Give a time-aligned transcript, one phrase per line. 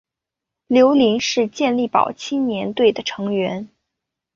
[0.65, 3.69] 刘麟是健力宝青年队的成员。